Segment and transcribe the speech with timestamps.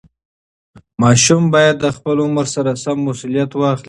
[1.01, 3.79] ماشوم باید د خپل عمر سره سم مسوولیت واخلي.